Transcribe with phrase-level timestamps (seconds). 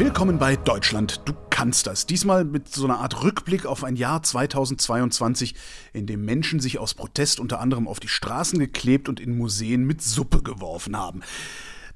[0.00, 1.20] Willkommen bei Deutschland.
[1.26, 2.06] Du kannst das.
[2.06, 5.54] Diesmal mit so einer Art Rückblick auf ein Jahr 2022,
[5.92, 9.84] in dem Menschen sich aus Protest unter anderem auf die Straßen geklebt und in Museen
[9.84, 11.20] mit Suppe geworfen haben.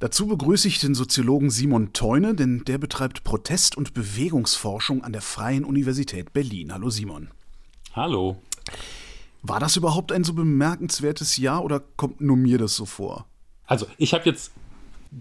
[0.01, 5.23] Dazu begrüße ich den Soziologen Simon Teune, denn der betreibt Protest- und Bewegungsforschung an der
[5.23, 6.75] Freien Universität Berlin.
[6.75, 7.31] Hallo Simon.
[7.95, 8.37] Hallo.
[9.41, 13.25] War das überhaupt ein so bemerkenswertes Jahr oder kommt nur mir das so vor?
[13.65, 14.53] Also ich habe jetzt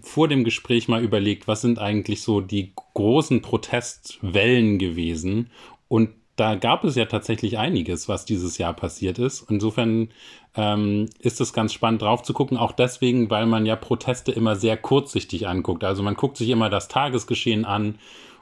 [0.02, 5.50] vor dem Gespräch mal überlegt, was sind eigentlich so die großen Protestwellen gewesen.
[5.88, 9.46] Und da gab es ja tatsächlich einiges, was dieses Jahr passiert ist.
[9.48, 10.08] Insofern
[10.56, 14.56] ähm, ist es ganz spannend drauf zu gucken, auch deswegen, weil man ja Proteste immer
[14.56, 15.84] sehr kurzsichtig anguckt.
[15.84, 17.98] Also man guckt sich immer das Tagesgeschehen an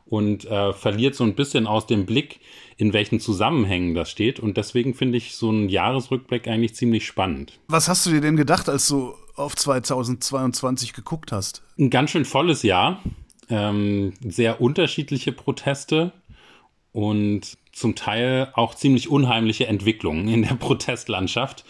[0.06, 2.40] und äh, verliert so ein bisschen aus dem Blick,
[2.76, 4.40] in welchen Zusammenhängen das steht.
[4.40, 7.58] Und deswegen finde ich so einen Jahresrückblick eigentlich ziemlich spannend.
[7.68, 11.62] Was hast du dir denn gedacht, als du auf 2022 geguckt hast?
[11.78, 13.02] Ein ganz schön volles Jahr.
[13.48, 16.12] Ähm, sehr unterschiedliche Proteste
[16.92, 21.64] und zum Teil auch ziemlich unheimliche Entwicklungen in der Protestlandschaft.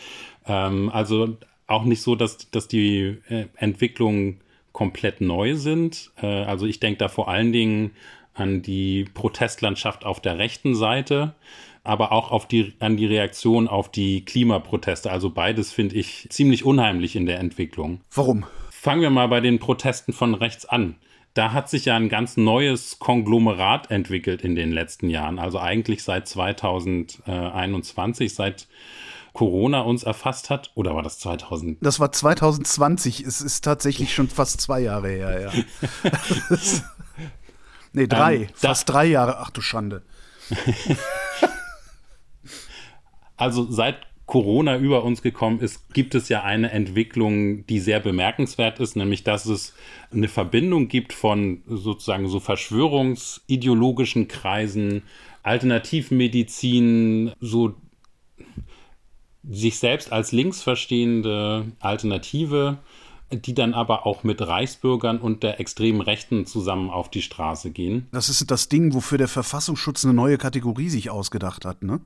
[0.47, 4.41] Ähm, also auch nicht so, dass, dass die äh, Entwicklungen
[4.73, 6.11] komplett neu sind.
[6.21, 7.93] Äh, also ich denke da vor allen Dingen
[8.35, 11.35] an die Protestlandschaft auf der rechten Seite,
[11.85, 15.11] aber auch auf die, an die Reaktion auf die Klimaproteste.
[15.11, 18.01] Also beides finde ich ziemlich unheimlich in der Entwicklung.
[18.15, 18.45] Warum?
[18.71, 20.95] Fangen wir mal bei den Protesten von rechts an.
[21.35, 25.39] Da hat sich ja ein ganz neues Konglomerat entwickelt in den letzten Jahren.
[25.39, 28.69] Also eigentlich seit 2021, seit
[29.33, 30.73] Corona uns erfasst hat.
[30.75, 31.79] Oder war das 2000?
[31.81, 33.21] Das war 2020.
[33.21, 35.51] Es ist tatsächlich schon fast zwei Jahre her, ja.
[37.93, 38.35] nee, drei.
[38.35, 39.39] Ähm, fast drei Jahre.
[39.39, 40.03] Ach du Schande.
[43.43, 48.79] also seit Corona über uns gekommen ist, gibt es ja eine Entwicklung, die sehr bemerkenswert
[48.79, 49.75] ist, nämlich dass es
[50.13, 55.03] eine Verbindung gibt von sozusagen so verschwörungsideologischen Kreisen,
[55.43, 57.75] Alternativmedizin, so
[59.43, 62.79] sich selbst als links verstehende Alternative,
[63.33, 68.07] die dann aber auch mit Reichsbürgern und der extremen Rechten zusammen auf die Straße gehen.
[68.13, 72.01] Das ist das Ding, wofür der Verfassungsschutz eine neue Kategorie sich ausgedacht hat, ne?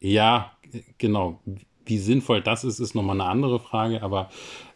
[0.00, 0.52] Ja,
[0.98, 1.40] genau.
[1.84, 4.28] Wie sinnvoll das ist, ist nochmal eine andere Frage, aber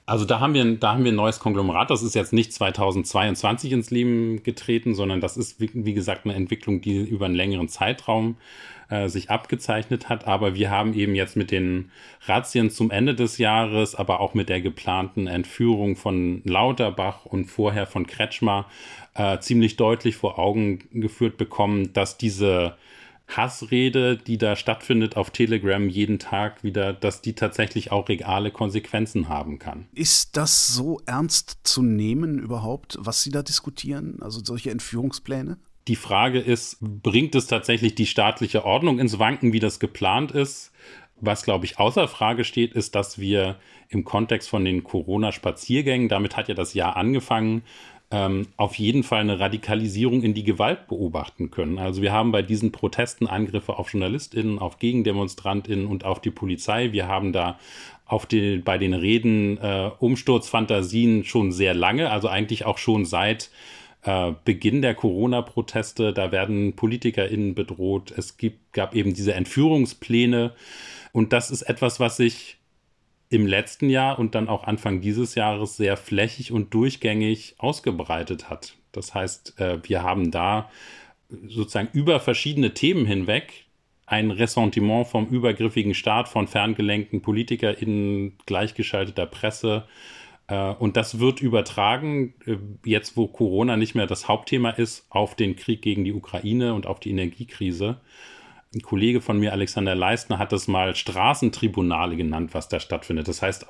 [0.04, 1.90] also da haben wir, da haben wir ein neues Konglomerat.
[1.90, 6.80] Das ist jetzt nicht 2022 ins Leben getreten, sondern das ist, wie, gesagt, eine Entwicklung,
[6.80, 8.36] die über einen längeren Zeitraum
[8.88, 10.26] äh, sich abgezeichnet hat.
[10.26, 11.92] Aber wir haben eben jetzt mit den
[12.26, 17.86] Razzien zum Ende des Jahres, aber auch mit der geplanten Entführung von Lauterbach und vorher
[17.86, 18.66] von Kretschmer
[19.14, 22.76] äh, ziemlich deutlich vor Augen geführt bekommen, dass diese
[23.36, 29.28] Hassrede, die da stattfindet auf Telegram jeden Tag wieder, dass die tatsächlich auch reale Konsequenzen
[29.28, 29.86] haben kann.
[29.94, 34.18] Ist das so ernst zu nehmen überhaupt, was Sie da diskutieren?
[34.20, 35.58] Also solche Entführungspläne?
[35.88, 40.70] Die Frage ist, bringt es tatsächlich die staatliche Ordnung ins Wanken, wie das geplant ist?
[41.24, 43.56] Was, glaube ich, außer Frage steht, ist, dass wir
[43.88, 47.62] im Kontext von den Corona-Spaziergängen, damit hat ja das Jahr angefangen,
[48.12, 51.78] ähm, auf jeden Fall eine Radikalisierung in die Gewalt beobachten können.
[51.78, 56.92] Also wir haben bei diesen Protesten Angriffe auf JournalistInnen, auf GegendemonstrantInnen und auf die Polizei.
[56.92, 57.58] Wir haben da
[58.06, 63.50] auf die, bei den Reden äh, Umsturzfantasien schon sehr lange, also eigentlich auch schon seit
[64.02, 66.12] äh, Beginn der Corona-Proteste.
[66.12, 68.12] Da werden PolitikerInnen bedroht.
[68.14, 70.52] Es gibt, gab eben diese Entführungspläne.
[71.12, 72.58] Und das ist etwas, was sich
[73.32, 78.74] im letzten Jahr und dann auch Anfang dieses Jahres sehr flächig und durchgängig ausgebreitet hat.
[78.92, 80.70] Das heißt, äh, wir haben da
[81.46, 83.64] sozusagen über verschiedene Themen hinweg
[84.04, 89.84] ein Ressentiment vom übergriffigen Staat, von ferngelenkten PolitikerInnen, gleichgeschalteter Presse.
[90.48, 95.36] Äh, und das wird übertragen, äh, jetzt wo Corona nicht mehr das Hauptthema ist, auf
[95.36, 97.98] den Krieg gegen die Ukraine und auf die Energiekrise
[98.74, 103.28] ein Kollege von mir, Alexander Leistner, hat das mal Straßentribunale genannt, was da stattfindet.
[103.28, 103.66] Das heißt,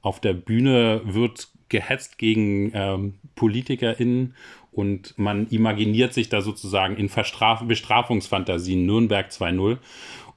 [0.00, 4.34] auf der Bühne wird gehetzt gegen ähm, PolitikerInnen
[4.72, 9.78] und man imaginiert sich da sozusagen in Verstraf Bestrafungsfantasien Nürnberg 2.0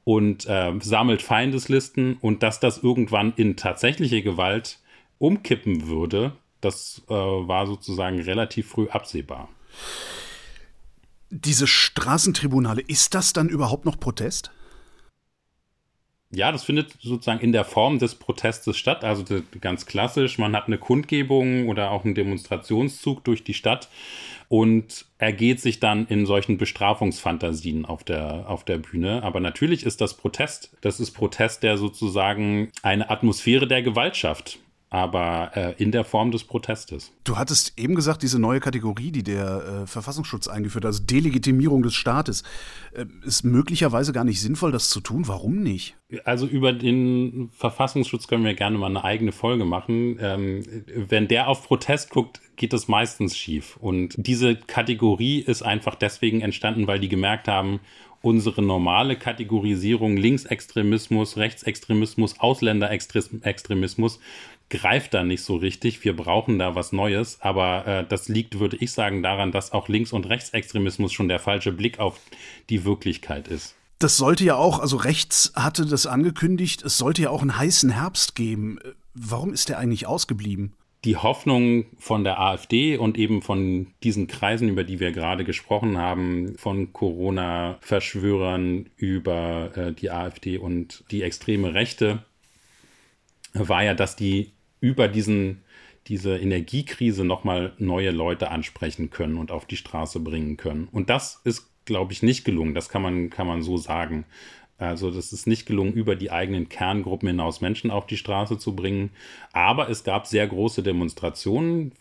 [0.04, 4.80] und äh, sammelt Feindeslisten und dass das irgendwann in tatsächliche Gewalt
[5.20, 9.48] umkippen würde, das äh, war sozusagen relativ früh absehbar.
[11.32, 14.52] Diese Straßentribunale, ist das dann überhaupt noch Protest?
[16.34, 19.04] Ja, das findet sozusagen in der Form des Protestes statt.
[19.04, 19.24] Also
[19.60, 23.90] ganz klassisch, man hat eine Kundgebung oder auch einen Demonstrationszug durch die Stadt
[24.50, 29.24] und ergeht sich dann in solchen Bestrafungsfantasien auf der, auf der Bühne.
[29.24, 30.76] Aber natürlich ist das Protest.
[30.82, 34.60] Das ist Protest, der sozusagen eine Atmosphäre der Gewalt schafft.
[34.92, 37.14] Aber äh, in der Form des Protestes.
[37.24, 41.82] Du hattest eben gesagt, diese neue Kategorie, die der äh, Verfassungsschutz eingeführt hat, also Delegitimierung
[41.82, 42.44] des Staates,
[42.94, 45.30] äh, ist möglicherweise gar nicht sinnvoll, das zu tun.
[45.30, 45.96] Warum nicht?
[46.26, 50.18] Also über den Verfassungsschutz können wir gerne mal eine eigene Folge machen.
[50.20, 53.78] Ähm, wenn der auf Protest guckt, geht es meistens schief.
[53.78, 57.80] Und diese Kategorie ist einfach deswegen entstanden, weil die gemerkt haben,
[58.22, 64.20] unsere normale Kategorisierung Linksextremismus, Rechtsextremismus, Ausländerextremismus
[64.72, 66.04] greift da nicht so richtig.
[66.04, 67.40] Wir brauchen da was Neues.
[67.42, 71.40] Aber äh, das liegt, würde ich sagen, daran, dass auch Links- und Rechtsextremismus schon der
[71.40, 72.20] falsche Blick auf
[72.72, 73.76] die Wirklichkeit ist.
[74.00, 77.92] Das sollte ja auch, also rechts hatte das angekündigt, es sollte ja auch einen heißen
[77.92, 78.80] Herbst geben.
[79.14, 80.74] Warum ist der eigentlich ausgeblieben?
[81.04, 85.98] die Hoffnung von der AfD und eben von diesen Kreisen, über die wir gerade gesprochen
[85.98, 92.24] haben, von Corona-Verschwörern über äh, die AfD und die extreme Rechte,
[93.54, 94.52] war ja, dass die
[94.82, 95.64] über diesen,
[96.08, 100.90] diese Energiekrise nochmal neue Leute ansprechen können und auf die Straße bringen können.
[100.92, 102.74] Und das ist, glaube ich, nicht gelungen.
[102.74, 104.26] Das kann man, kann man so sagen.
[104.78, 108.76] Also das ist nicht gelungen, über die eigenen Kerngruppen hinaus Menschen auf die Straße zu
[108.76, 109.12] bringen.
[109.54, 111.92] Aber es gab sehr große Demonstrationen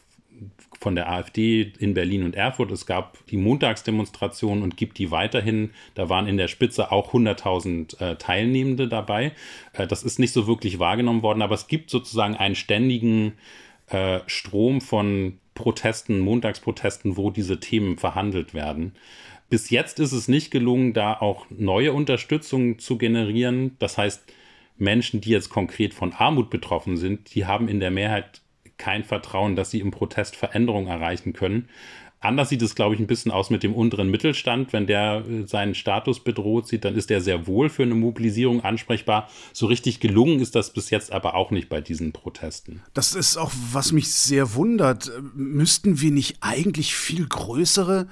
[0.81, 2.71] von der AfD in Berlin und Erfurt.
[2.71, 5.71] Es gab die Montagsdemonstration und gibt die weiterhin.
[5.95, 9.33] Da waren in der Spitze auch 100.000 äh, Teilnehmende dabei.
[9.75, 13.35] Äh, das ist nicht so wirklich wahrgenommen worden, aber es gibt sozusagen einen ständigen
[13.89, 18.95] äh, Strom von Protesten, Montagsprotesten, wo diese Themen verhandelt werden.
[19.51, 23.77] Bis jetzt ist es nicht gelungen, da auch neue Unterstützung zu generieren.
[23.81, 24.23] Das heißt,
[24.79, 28.41] Menschen, die jetzt konkret von Armut betroffen sind, die haben in der Mehrheit
[28.81, 31.69] kein Vertrauen, dass sie im Protest Veränderungen erreichen können.
[32.23, 34.75] Anders sieht es, glaube ich, ein bisschen aus mit dem unteren Mittelstand.
[34.75, 38.63] Wenn der äh, seinen Status bedroht sieht, dann ist der sehr wohl für eine Mobilisierung
[38.63, 39.29] ansprechbar.
[39.55, 42.83] So richtig gelungen ist das bis jetzt aber auch nicht bei diesen Protesten.
[42.93, 45.11] Das ist auch, was mich sehr wundert.
[45.35, 48.07] Müssten wir nicht eigentlich viel größere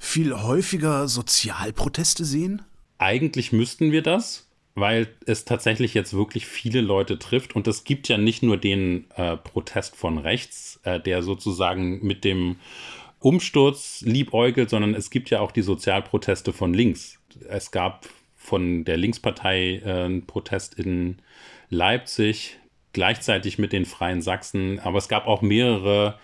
[0.00, 2.62] viel häufiger Sozialproteste sehen?
[2.98, 7.54] Eigentlich müssten wir das, weil es tatsächlich jetzt wirklich viele Leute trifft.
[7.54, 12.24] Und es gibt ja nicht nur den äh, Protest von rechts, äh, der sozusagen mit
[12.24, 12.56] dem
[13.18, 17.18] Umsturz liebäugelt, sondern es gibt ja auch die Sozialproteste von links.
[17.48, 21.18] Es gab von der Linkspartei äh, einen Protest in
[21.68, 22.58] Leipzig,
[22.92, 26.18] gleichzeitig mit den Freien Sachsen, aber es gab auch mehrere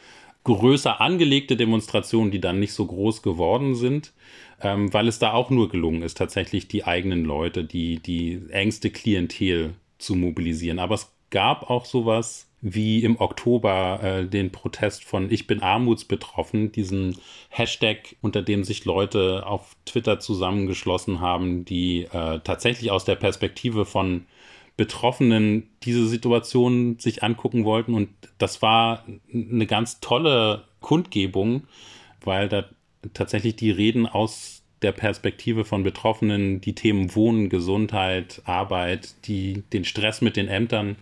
[0.45, 4.13] größer angelegte Demonstrationen, die dann nicht so groß geworden sind,
[4.63, 8.91] ähm, weil es da auch nur gelungen ist, tatsächlich die eigenen Leute, die, die engste
[8.91, 10.79] Klientel zu mobilisieren.
[10.79, 16.73] Aber es gab auch sowas wie im Oktober äh, den Protest von Ich bin armutsbetroffen,
[16.73, 17.17] diesen
[17.49, 23.85] Hashtag, unter dem sich Leute auf Twitter zusammengeschlossen haben, die äh, tatsächlich aus der Perspektive
[23.85, 24.27] von
[24.77, 27.95] Betroffenen diese Situation sich angucken wollten.
[27.95, 28.09] Und
[28.39, 31.65] das war eine ganz tolle Kundgebung,
[32.23, 32.65] weil da
[33.15, 39.85] tatsächlich die Reden aus der Perspektive von Betroffenen die Themen Wohnen, Gesundheit, Arbeit, die den
[39.85, 40.97] Stress mit den Ämtern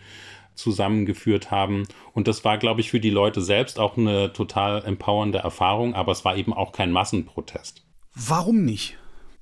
[0.55, 1.89] zusammengeführt haben.
[2.13, 6.13] Und das war, glaube ich, für die Leute selbst auch eine total empowernde Erfahrung, aber
[6.13, 7.85] es war eben auch kein Massenprotest.
[8.15, 8.97] Warum nicht?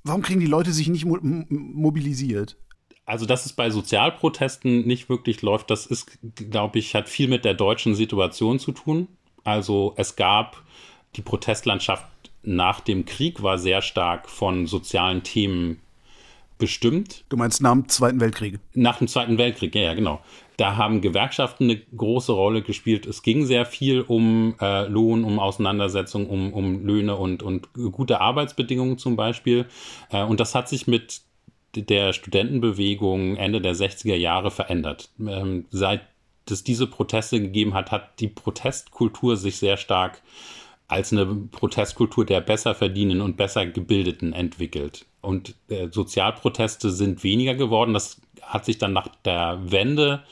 [0.05, 2.57] Warum kriegen die Leute sich nicht mo mobilisiert?
[3.05, 7.45] also dass es bei Sozialprotesten nicht wirklich läuft, das ist, glaube ich, hat viel mit
[7.45, 9.09] der deutschen Situation zu tun.
[9.45, 10.63] Also es gab
[11.17, 12.07] die Protestlandschaft
[12.43, 15.81] nach dem Krieg war sehr stark von sozialen Themen
[16.59, 17.25] bestimmt.
[17.29, 18.61] Du meinst nach dem Zweiten Weltkrieg?
[18.75, 20.21] Nach dem Zweiten Weltkrieg, ja, ja genau.
[20.57, 23.07] Da haben Gewerkschaften eine große Rolle gespielt.
[23.07, 28.21] Es ging sehr viel um äh, Lohn, um Auseinandersetzung, um, um Löhne und, und gute
[28.21, 29.67] Arbeitsbedingungen zum Beispiel.
[30.11, 31.23] Äh, und das hat sich mit
[31.75, 35.11] der Studentenbewegung Ende der 60er Jahre verändert.
[35.19, 36.03] Ähm, seit
[36.51, 40.23] es diese Proteste gegeben hat, hat die Protestkultur sich sehr stark
[40.93, 45.07] als eine Protestkultur der besser verdienen und besser gebildeten entwickelt.
[45.21, 47.95] Und äh, Sozialproteste sind weniger geworden.
[47.95, 50.23] Das hat sich dann nach der Wende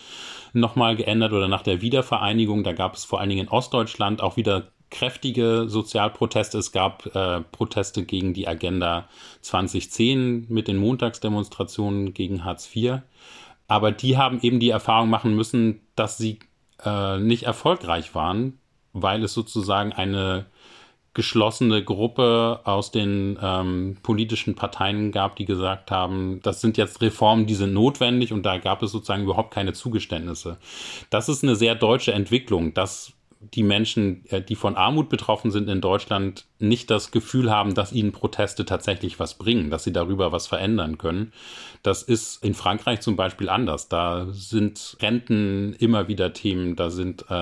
[0.52, 2.64] nochmal geändert oder nach der Wiedervereinigung.
[2.64, 6.58] Da gab es vor allen Dingen in Ostdeutschland auch wieder kräftige Sozialproteste.
[6.58, 9.08] Es gab äh, Proteste gegen die Agenda
[9.40, 12.98] 2010 mit den Montagsdemonstrationen gegen Hartz IV.
[13.68, 16.40] Aber die haben eben die Erfahrung machen müssen, dass sie
[16.84, 18.58] äh, nicht erfolgreich waren,
[18.92, 20.46] weil es sozusagen eine
[21.12, 27.46] geschlossene Gruppe aus den ähm, politischen Parteien gab, die gesagt haben, das sind jetzt Reformen,
[27.46, 30.58] die sind notwendig und da gab es sozusagen überhaupt keine Zugeständnisse.
[31.10, 35.68] Das ist eine sehr deutsche Entwicklung, dass die Menschen, äh, die von Armut betroffen sind
[35.68, 40.30] in Deutschland, nicht das Gefühl haben, dass ihnen Proteste tatsächlich was bringen, dass sie darüber
[40.30, 41.32] was verändern können.
[41.82, 43.88] Das ist in Frankreich zum Beispiel anders.
[43.88, 47.34] Da sind Renten immer wieder Themen, da sind äh,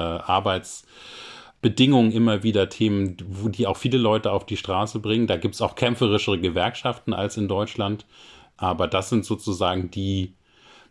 [1.59, 5.27] Arbeitsbedingungen immer wieder Themen, wo die auch viele Leute auf die Straße bringen.
[5.27, 8.07] Da gibt es auch kämpferischere Gewerkschaften als in Deutschland.
[8.57, 10.35] Aber das sind sozusagen die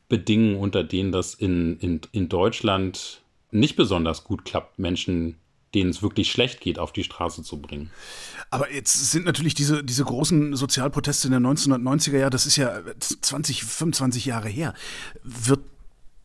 [0.10, 3.22] Bedingungen, unter denen das in, in, in Deutschland
[3.52, 5.38] nicht besonders gut klappt, Menschen,
[5.74, 7.90] denen es wirklich schlecht geht, auf die Straße zu bringen.
[8.50, 12.82] Aber jetzt sind natürlich diese, diese großen Sozialproteste in den 1990er Jahren, das ist ja
[13.00, 14.74] 20, 25 Jahre her.
[15.24, 15.62] Wird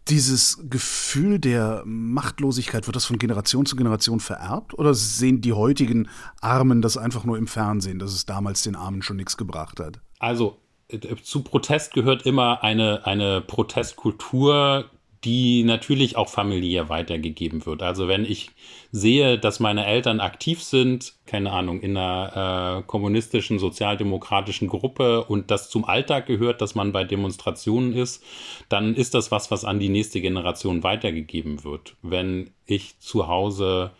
[0.09, 4.75] dieses Gefühl der Machtlosigkeit, wird das von Generation zu Generation vererbt?
[4.75, 6.09] Oder sehen die heutigen
[6.41, 10.01] Armen das einfach nur im Fernsehen, dass es damals den Armen schon nichts gebracht hat?
[10.19, 14.91] Also äh, zu Protest gehört immer eine, eine Protestkultur,
[15.25, 17.83] die natürlich auch familiär weitergegeben wird.
[17.83, 18.51] Also wenn ich
[18.91, 25.51] sehe, dass meine Eltern aktiv sind, keine Ahnung, in einer äh, kommunistischen, sozialdemokratischen Gruppe und
[25.53, 28.25] das zum Alltag gehört, dass man bei Demonstrationen ist,
[28.69, 31.95] dann ist das was, was an die nächste Generation weitergegeben wird.
[32.03, 33.93] Wenn ich zu Hause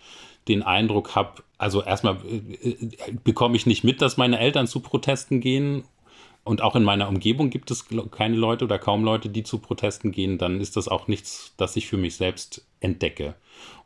[0.49, 2.77] den Eindruck habe, also erstmal äh, äh
[3.23, 5.85] bekomme ich nicht mit, dass meine Eltern zu Protesten gehen
[6.45, 10.11] und auch in meiner Umgebung gibt es keine Leute oder kaum Leute, die zu Protesten
[10.11, 13.37] gehen, dann ist das auch nichts, das ich für mich selbst entdecke.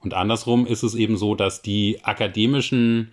[0.01, 3.13] Und andersrum ist es eben so, dass die akademischen,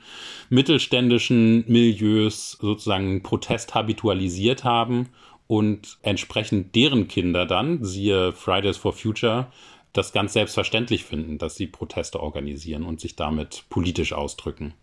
[0.49, 5.09] mittelständischen Milieus sozusagen Protest habitualisiert haben
[5.47, 9.51] und entsprechend deren Kinder dann, siehe Fridays for Future,
[9.91, 14.73] das ganz selbstverständlich finden, dass sie Proteste organisieren und sich damit politisch ausdrücken.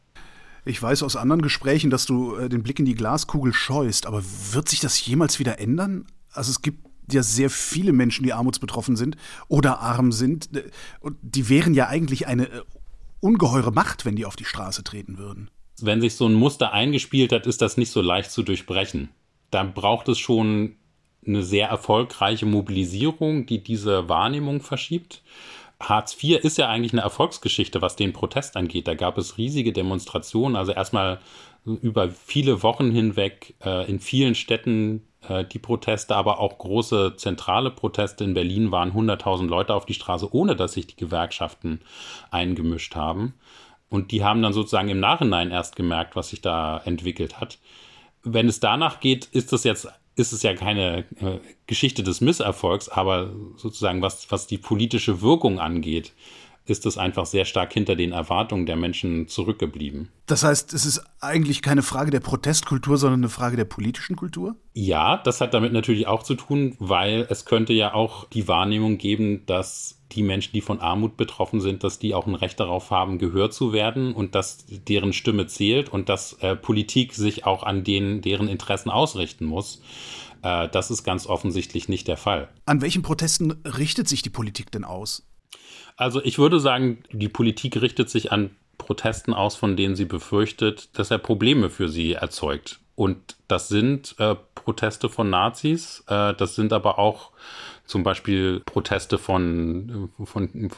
[0.65, 4.23] Ich weiß aus anderen Gesprächen, dass du äh, den Blick in die Glaskugel scheust, aber
[4.53, 6.07] wird sich das jemals wieder ändern?
[6.33, 9.17] Also es gibt ja sehr viele Menschen, die armutsbetroffen sind
[9.49, 10.57] oder arm sind.
[10.57, 12.63] Äh, und die wären ja eigentlich eine äh,
[13.21, 15.51] ungeheure Macht, wenn die auf die Straße treten würden.
[15.81, 19.09] Wenn sich so ein Muster eingespielt hat, ist das nicht so leicht zu durchbrechen.
[19.51, 20.77] Da braucht es schon
[21.27, 25.23] eine sehr erfolgreiche Mobilisierung, die diese Wahrnehmung verschiebt.
[25.81, 28.87] Hartz IV ist ja eigentlich eine Erfolgsgeschichte, was den Protest angeht.
[28.87, 31.21] Da gab es riesige Demonstrationen, also erstmal
[31.65, 37.71] über viele Wochen hinweg äh, in vielen Städten äh, die Proteste, aber auch große zentrale
[37.71, 38.25] Proteste.
[38.25, 41.81] In Berlin waren 100.000 Leute auf die Straße, ohne dass sich die Gewerkschaften
[42.31, 43.35] eingemischt haben.
[43.89, 47.59] Und die haben dann sozusagen im Nachhinein erst gemerkt, was sich da entwickelt hat.
[48.23, 49.89] Wenn es danach geht, ist das jetzt
[50.21, 55.59] ist es ja keine äh, Geschichte des Misserfolgs, aber sozusagen was, was die politische Wirkung
[55.59, 56.13] angeht,
[56.67, 60.09] ist es einfach sehr stark hinter den Erwartungen der Menschen zurückgeblieben.
[60.27, 64.57] Das heißt, es ist eigentlich keine Frage der Protestkultur, sondern eine Frage der politischen Kultur?
[64.73, 68.99] Ja, das hat damit natürlich auch zu tun, weil es könnte ja auch die Wahrnehmung
[68.99, 72.91] geben, dass die Menschen, die von Armut betroffen sind, dass die auch ein Recht darauf
[72.91, 77.63] haben, gehört zu werden und dass deren Stimme zählt und dass äh, Politik sich auch
[77.63, 79.83] an denen, deren Interessen ausrichten muss.
[80.43, 82.49] Äh, das ist ganz offensichtlich nicht der Fall.
[82.67, 85.27] An welchen Protesten richtet sich die Politik denn aus?
[85.97, 90.99] Also ich würde sagen, die Politik richtet sich an Protesten aus, von denen sie befürchtet,
[90.99, 92.81] dass er Probleme für sie erzeugt.
[92.95, 97.31] Und das sind äh, Proteste von Nazis, äh, das sind aber auch
[97.91, 100.71] zum Beispiel Proteste von, von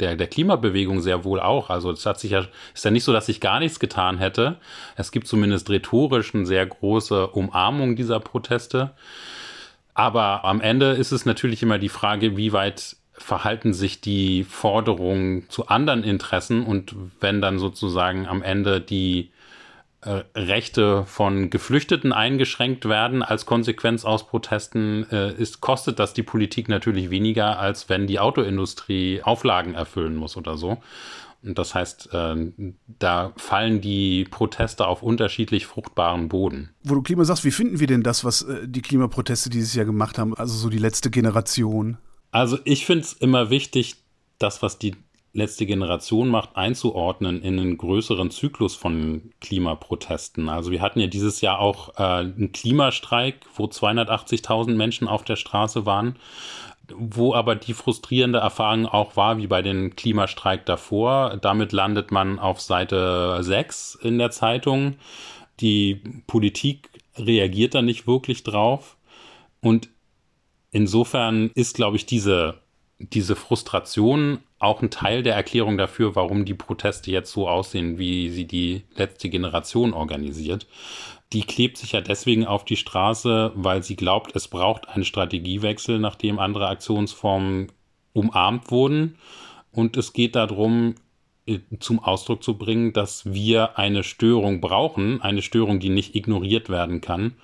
[0.00, 1.68] der, der Klimabewegung sehr wohl auch.
[1.68, 4.56] Also es hat sich ja, ist ja nicht so, dass sich gar nichts getan hätte.
[4.96, 8.92] Es gibt zumindest rhetorisch eine sehr große Umarmung dieser Proteste.
[9.92, 15.48] Aber am Ende ist es natürlich immer die Frage, wie weit verhalten sich die Forderungen
[15.50, 19.30] zu anderen Interessen und wenn dann sozusagen am Ende die
[20.34, 26.68] Rechte von Geflüchteten eingeschränkt werden als Konsequenz aus Protesten, äh, ist, kostet das die Politik
[26.68, 30.78] natürlich weniger, als wenn die Autoindustrie Auflagen erfüllen muss oder so.
[31.42, 32.52] Und das heißt, äh,
[32.98, 36.70] da fallen die Proteste auf unterschiedlich fruchtbaren Boden.
[36.82, 39.86] Wo du Klima sagst, wie finden wir denn das, was äh, die Klimaproteste dieses Jahr
[39.86, 41.98] gemacht haben, also so die letzte Generation?
[42.30, 43.96] Also ich finde es immer wichtig,
[44.38, 44.96] das, was die
[45.34, 50.48] letzte Generation macht, einzuordnen in einen größeren Zyklus von Klimaprotesten.
[50.48, 55.36] Also wir hatten ja dieses Jahr auch äh, einen Klimastreik, wo 280.000 Menschen auf der
[55.36, 56.16] Straße waren,
[56.94, 61.36] wo aber die frustrierende Erfahrung auch war, wie bei den Klimastreik davor.
[61.42, 64.94] Damit landet man auf Seite 6 in der Zeitung.
[65.60, 65.96] Die
[66.28, 68.96] Politik reagiert da nicht wirklich drauf.
[69.60, 69.88] Und
[70.70, 72.62] insofern ist, glaube ich, diese
[72.98, 78.30] diese Frustration auch ein Teil der Erklärung dafür, warum die Proteste jetzt so aussehen, wie
[78.30, 80.66] sie die letzte Generation organisiert.
[81.32, 85.98] Die klebt sich ja deswegen auf die Straße, weil sie glaubt, es braucht einen Strategiewechsel,
[85.98, 87.72] nachdem andere Aktionsformen
[88.12, 89.16] umarmt wurden.
[89.72, 90.94] Und es geht darum,
[91.46, 96.70] äh, zum Ausdruck zu bringen, dass wir eine Störung brauchen, eine Störung, die nicht ignoriert
[96.70, 97.34] werden kann.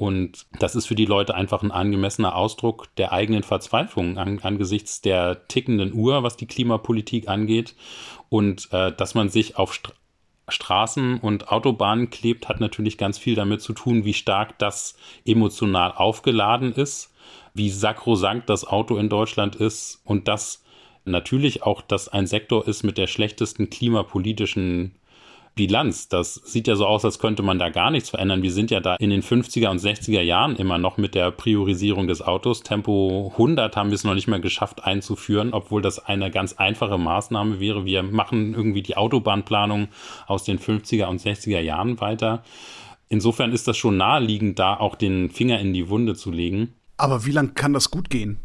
[0.00, 5.00] Und das ist für die Leute einfach ein angemessener Ausdruck der eigenen Verzweiflung an, angesichts
[5.00, 7.74] der tickenden Uhr, was die Klimapolitik angeht.
[8.28, 9.92] Und äh, dass man sich auf St
[10.50, 15.92] Straßen und Autobahnen klebt, hat natürlich ganz viel damit zu tun, wie stark das emotional
[15.92, 17.12] aufgeladen ist,
[17.52, 20.64] wie sakrosankt das Auto in Deutschland ist und dass
[21.04, 24.94] natürlich auch das ein Sektor ist mit der schlechtesten klimapolitischen
[25.58, 26.08] Bilanz.
[26.08, 28.42] Das sieht ja so aus, als könnte man da gar nichts verändern.
[28.42, 32.06] Wir sind ja da in den 50er und 60er Jahren immer noch mit der Priorisierung
[32.06, 32.62] des Autos.
[32.62, 36.96] Tempo 100 haben wir es noch nicht mehr geschafft einzuführen, obwohl das eine ganz einfache
[36.96, 37.84] Maßnahme wäre.
[37.84, 39.88] Wir machen irgendwie die Autobahnplanung
[40.28, 42.44] aus den 50er und 60er Jahren weiter.
[43.08, 46.74] Insofern ist das schon naheliegend, da auch den Finger in die Wunde zu legen.
[46.96, 48.38] Aber wie lange kann das gut gehen?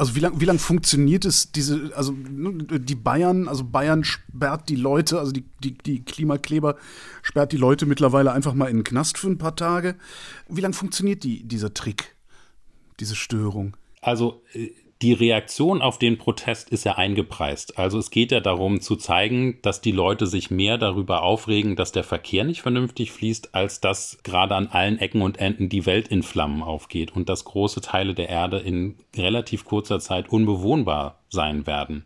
[0.00, 4.70] Also wie lange wie lang funktioniert es, diese, also ne, die Bayern, also Bayern sperrt
[4.70, 6.76] die Leute, also die, die, die Klimakleber
[7.20, 9.96] sperrt die Leute mittlerweile einfach mal in den Knast für ein paar Tage.
[10.48, 12.16] Wie lange funktioniert die, dieser Trick,
[12.98, 13.76] diese Störung?
[14.00, 14.70] Also äh,
[15.02, 17.78] die Reaktion auf den Protest ist ja eingepreist.
[17.78, 21.90] Also es geht ja darum zu zeigen, dass die Leute sich mehr darüber aufregen, dass
[21.90, 26.08] der Verkehr nicht vernünftig fließt, als dass gerade an allen Ecken und Enden die Welt
[26.08, 31.66] in Flammen aufgeht und dass große Teile der Erde in relativ kurzer Zeit unbewohnbar sein
[31.66, 32.04] werden.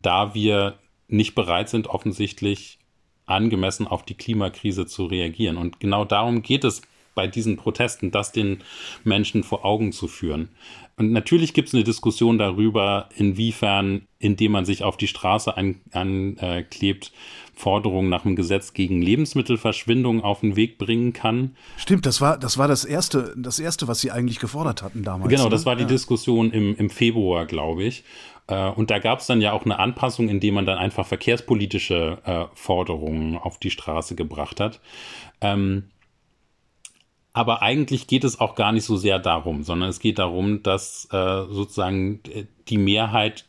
[0.00, 0.78] Da wir
[1.08, 2.78] nicht bereit sind, offensichtlich
[3.26, 5.58] angemessen auf die Klimakrise zu reagieren.
[5.58, 6.80] Und genau darum geht es
[7.14, 8.62] bei diesen Protesten, das den
[9.04, 10.48] Menschen vor Augen zu führen.
[11.00, 15.94] Und natürlich gibt es eine Diskussion darüber, inwiefern, indem man sich auf die Straße anklebt,
[15.94, 17.00] an, äh,
[17.54, 21.56] Forderungen nach einem Gesetz gegen Lebensmittelverschwindung auf den Weg bringen kann.
[21.78, 25.30] Stimmt, das war das, war das, erste, das erste, was Sie eigentlich gefordert hatten damals.
[25.30, 25.66] Genau, das ne?
[25.66, 25.88] war die ja.
[25.88, 28.04] Diskussion im, im Februar, glaube ich.
[28.48, 32.18] Äh, und da gab es dann ja auch eine Anpassung, indem man dann einfach verkehrspolitische
[32.26, 34.80] äh, Forderungen auf die Straße gebracht hat.
[35.40, 35.84] Ähm,
[37.32, 41.08] aber eigentlich geht es auch gar nicht so sehr darum, sondern es geht darum, dass
[41.12, 42.20] äh, sozusagen
[42.68, 43.46] die Mehrheit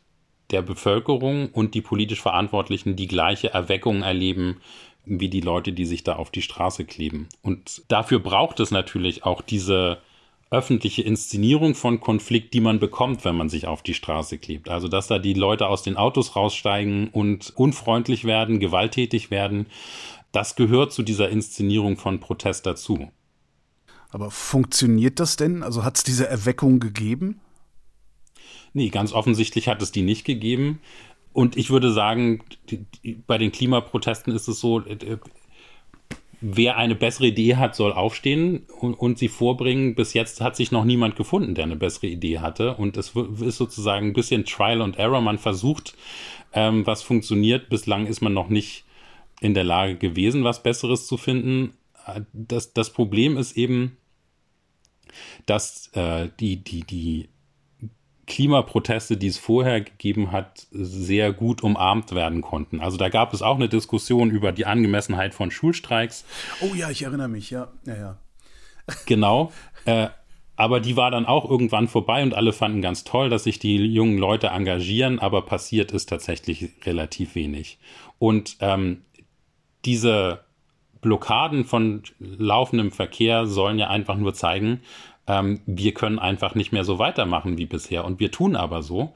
[0.51, 4.57] der Bevölkerung und die politisch Verantwortlichen die gleiche Erweckung erleben
[5.05, 7.27] wie die Leute, die sich da auf die Straße kleben.
[7.41, 9.97] Und dafür braucht es natürlich auch diese
[10.51, 14.69] öffentliche Inszenierung von Konflikt, die man bekommt, wenn man sich auf die Straße klebt.
[14.69, 19.67] Also, dass da die Leute aus den Autos raussteigen und unfreundlich werden, gewalttätig werden,
[20.33, 23.09] das gehört zu dieser Inszenierung von Protest dazu.
[24.11, 25.63] Aber funktioniert das denn?
[25.63, 27.39] Also hat es diese Erweckung gegeben?
[28.73, 30.79] Nee, ganz offensichtlich hat es die nicht gegeben.
[31.33, 35.17] Und ich würde sagen, die, die, bei den Klimaprotesten ist es so, äh,
[36.41, 39.95] wer eine bessere Idee hat, soll aufstehen und, und, sie vorbringen.
[39.95, 42.75] Bis jetzt hat sich noch niemand gefunden, der eine bessere Idee hatte.
[42.75, 45.21] Und es ist sozusagen ein bisschen Trial and Error.
[45.21, 45.95] Man versucht,
[46.53, 47.69] ähm, was funktioniert.
[47.69, 48.83] Bislang ist man noch nicht
[49.39, 51.73] in der Lage gewesen, was Besseres zu finden.
[52.07, 53.97] Äh, das, das Problem ist eben,
[55.45, 57.29] dass äh, die, die, die
[58.27, 62.79] Klimaproteste, die es vorher gegeben hat, sehr gut umarmt werden konnten.
[62.79, 66.23] Also da gab es auch eine Diskussion über die Angemessenheit von Schulstreiks.
[66.61, 67.67] Oh ja, ich erinnere mich, ja.
[67.85, 68.17] ja, ja.
[69.05, 69.51] Genau.
[69.85, 70.07] Äh,
[70.55, 73.77] aber die war dann auch irgendwann vorbei und alle fanden ganz toll, dass sich die
[73.77, 77.79] jungen Leute engagieren, aber passiert ist tatsächlich relativ wenig.
[78.19, 79.01] Und ähm,
[79.83, 80.41] diese
[81.01, 84.81] Blockaden von laufendem Verkehr sollen ja einfach nur zeigen,
[85.27, 88.05] ähm, wir können einfach nicht mehr so weitermachen wie bisher.
[88.05, 89.13] Und wir tun aber so.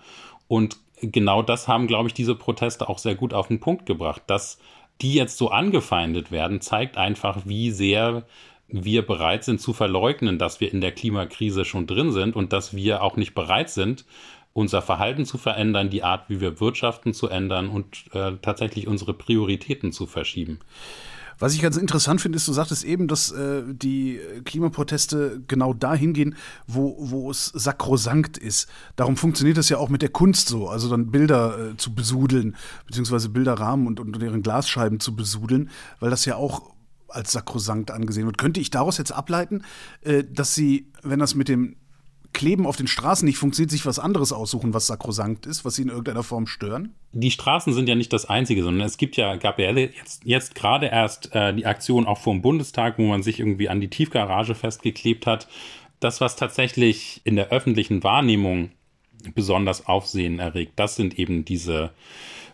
[0.48, 4.24] Und genau das haben, glaube ich, diese Proteste auch sehr gut auf den Punkt gebracht.
[4.28, 4.60] Dass
[5.02, 8.24] die jetzt so angefeindet werden, zeigt einfach, wie sehr
[8.68, 12.76] wir bereit sind zu verleugnen, dass wir in der Klimakrise schon drin sind und dass
[12.76, 14.06] wir auch nicht bereit sind,
[14.54, 19.14] unser Verhalten zu verändern, die Art, wie wir wirtschaften, zu ändern und äh, tatsächlich unsere
[19.14, 20.60] Prioritäten zu verschieben.
[21.40, 26.14] Was ich ganz interessant finde, ist, du sagtest eben, dass äh, die Klimaproteste genau dahin
[26.14, 26.36] gehen,
[26.68, 28.68] wo, wo es sakrosankt ist.
[28.96, 32.56] Darum funktioniert das ja auch mit der Kunst so, also dann Bilder äh, zu besudeln,
[32.88, 35.70] beziehungsweise Bilderrahmen und, und deren Glasscheiben zu besudeln,
[36.00, 36.74] weil das ja auch
[37.10, 38.38] als sakrosankt angesehen wird.
[38.38, 39.64] Könnte ich daraus jetzt ableiten,
[40.02, 41.76] äh, dass sie, wenn das mit dem
[42.36, 45.84] Kleben auf den Straßen nicht funktioniert, sich was anderes aussuchen, was sakrosankt ist, was sie
[45.84, 46.94] in irgendeiner Form stören?
[47.14, 50.54] Die Straßen sind ja nicht das Einzige, sondern es gibt ja, gab ja jetzt, jetzt
[50.54, 53.88] gerade erst äh, die Aktion auch vor dem Bundestag, wo man sich irgendwie an die
[53.88, 55.48] Tiefgarage festgeklebt hat.
[56.02, 58.72] Das, was tatsächlich in der öffentlichen Wahrnehmung
[59.34, 61.92] besonders Aufsehen erregt, das sind eben diese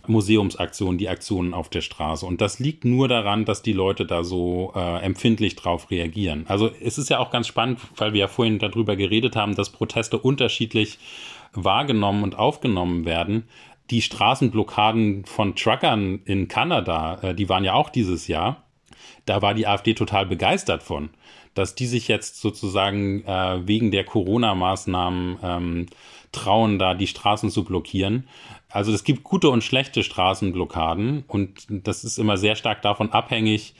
[0.07, 2.25] Museumsaktionen, die Aktionen auf der Straße.
[2.25, 6.45] Und das liegt nur daran, dass die Leute da so äh, empfindlich drauf reagieren.
[6.47, 9.69] Also es ist ja auch ganz spannend, weil wir ja vorhin darüber geredet haben, dass
[9.69, 10.99] Proteste unterschiedlich
[11.53, 13.47] wahrgenommen und aufgenommen werden.
[13.89, 18.63] Die Straßenblockaden von Truckern in Kanada, äh, die waren ja auch dieses Jahr.
[19.25, 21.09] Da war die AfD total begeistert von,
[21.53, 25.85] dass die sich jetzt sozusagen äh, wegen der Corona-Maßnahmen ähm,
[26.31, 28.27] trauen, da die Straßen zu blockieren.
[28.71, 33.73] Also es gibt gute und schlechte Straßenblockaden und das ist immer sehr stark davon abhängig,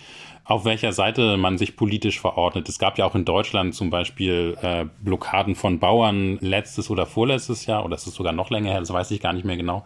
[0.44, 2.68] auf welcher Seite man sich politisch verordnet.
[2.68, 7.66] Es gab ja auch in Deutschland zum Beispiel äh, Blockaden von Bauern letztes oder vorletztes
[7.68, 9.86] Jahr, oder es ist sogar noch länger her, das weiß ich gar nicht mehr genau,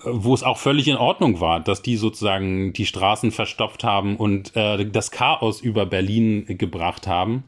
[0.00, 4.16] äh, wo es auch völlig in Ordnung war, dass die sozusagen die Straßen verstopft haben
[4.16, 7.44] und äh, das Chaos über Berlin gebracht haben.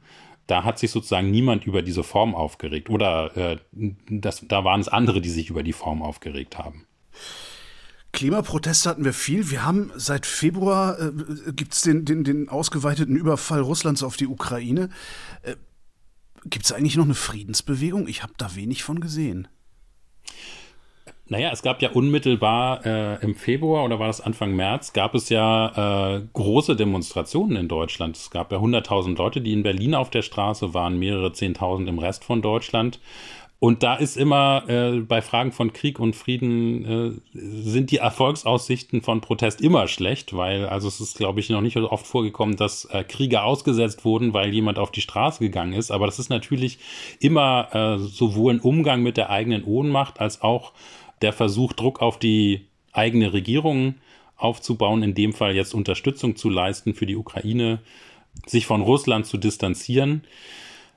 [0.52, 2.90] Da hat sich sozusagen niemand über diese Form aufgeregt.
[2.90, 6.86] Oder äh, das, da waren es andere, die sich über die Form aufgeregt haben.
[8.12, 9.50] Klimaproteste hatten wir viel.
[9.50, 11.10] Wir haben seit Februar äh,
[11.52, 14.90] gibt es den, den, den ausgeweiteten Überfall Russlands auf die Ukraine.
[15.40, 15.56] Äh,
[16.44, 18.06] gibt es eigentlich noch eine Friedensbewegung?
[18.06, 19.48] Ich habe da wenig von gesehen.
[21.32, 25.30] Naja, es gab ja unmittelbar äh, im Februar oder war das Anfang März, gab es
[25.30, 28.18] ja äh, große Demonstrationen in Deutschland.
[28.18, 31.98] Es gab ja 100.000 Leute, die in Berlin auf der Straße waren, mehrere 10.000 im
[31.98, 33.00] Rest von Deutschland.
[33.60, 39.00] Und da ist immer äh, bei Fragen von Krieg und Frieden äh, sind die Erfolgsaussichten
[39.00, 42.56] von Protest immer schlecht, weil also es ist, glaube ich, noch nicht so oft vorgekommen,
[42.56, 45.92] dass äh, Kriege ausgesetzt wurden, weil jemand auf die Straße gegangen ist.
[45.92, 46.78] Aber das ist natürlich
[47.20, 50.72] immer äh, sowohl ein Umgang mit der eigenen Ohnmacht als auch
[51.22, 53.94] der Versuch, Druck auf die eigene Regierung
[54.36, 57.80] aufzubauen, in dem Fall jetzt Unterstützung zu leisten für die Ukraine,
[58.46, 60.24] sich von Russland zu distanzieren.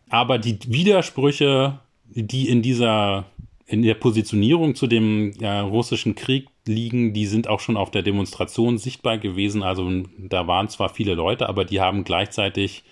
[0.09, 1.79] Aber die Widersprüche
[2.15, 3.25] die in dieser,
[3.65, 8.03] in der Positionierung zu dem ja, russischen Krieg liegen, die sind auch schon auf der
[8.03, 9.63] Demonstration sichtbar gewesen.
[9.63, 12.83] Also da waren zwar viele Leute, aber die haben gleichzeitig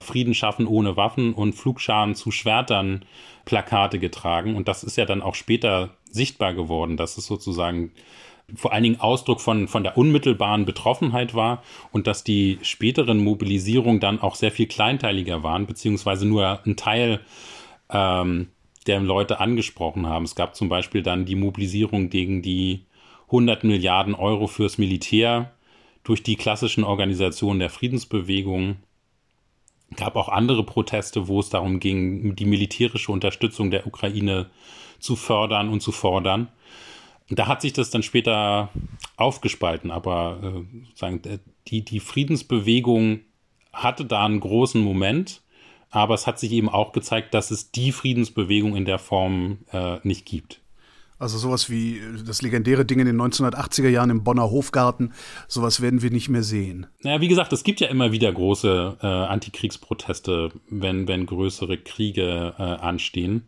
[0.00, 3.04] Frieden schaffen ohne Waffen und Flugscharen zu Schwertern
[3.44, 4.56] Plakate getragen.
[4.56, 7.92] Und das ist ja dann auch später sichtbar geworden, dass es sozusagen
[8.54, 14.00] vor allen Dingen Ausdruck von, von der unmittelbaren Betroffenheit war und dass die späteren Mobilisierungen
[14.00, 17.20] dann auch sehr viel kleinteiliger waren, beziehungsweise nur ein Teil
[17.90, 18.48] ähm,
[18.86, 20.24] der Leute angesprochen haben.
[20.24, 22.84] Es gab zum Beispiel dann die Mobilisierung gegen die
[23.26, 25.52] 100 Milliarden Euro fürs Militär
[26.04, 28.76] durch die klassischen Organisationen der Friedensbewegung.
[29.96, 34.50] Gab auch andere Proteste, wo es darum ging, die militärische Unterstützung der Ukraine
[34.98, 36.48] zu fördern und zu fordern.
[37.28, 38.70] Da hat sich das dann später
[39.16, 41.22] aufgespalten, aber äh, sozusagen
[41.68, 43.20] die, die Friedensbewegung
[43.72, 45.42] hatte da einen großen Moment
[45.92, 49.98] aber es hat sich eben auch gezeigt, dass es die Friedensbewegung in der Form äh,
[50.02, 50.61] nicht gibt.
[51.22, 55.12] Also sowas wie äh, das legendäre Ding in den 1980er Jahren im Bonner Hofgarten,
[55.46, 56.88] sowas werden wir nicht mehr sehen.
[57.02, 62.54] Naja, wie gesagt, es gibt ja immer wieder große äh, Antikriegsproteste, wenn, wenn größere Kriege
[62.58, 63.44] äh, anstehen.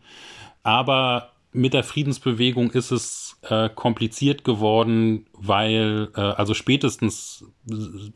[0.63, 7.45] Aber mit der Friedensbewegung ist es äh, kompliziert geworden, weil äh, also spätestens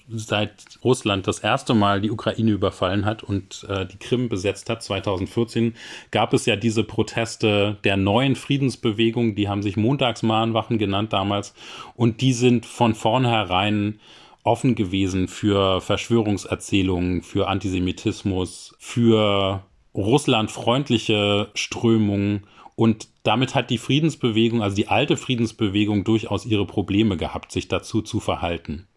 [0.09, 4.81] seit Russland das erste Mal die Ukraine überfallen hat und äh, die Krim besetzt hat,
[4.81, 5.75] 2014,
[6.11, 11.53] gab es ja diese Proteste der neuen Friedensbewegung, die haben sich Montagsmahnwachen genannt damals
[11.95, 13.99] und die sind von vornherein
[14.43, 19.63] offen gewesen für Verschwörungserzählungen, für Antisemitismus, für
[19.93, 27.51] russlandfreundliche Strömungen und damit hat die Friedensbewegung, also die alte Friedensbewegung, durchaus ihre Probleme gehabt,
[27.51, 28.87] sich dazu zu verhalten.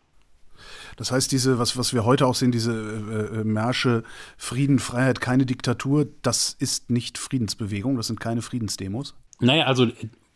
[0.96, 4.04] Das heißt, diese, was, was wir heute auch sehen, diese äh, äh, Märsche
[4.38, 9.14] Frieden, Freiheit, keine Diktatur, das ist nicht Friedensbewegung, das sind keine Friedensdemos?
[9.38, 9.88] Naja, also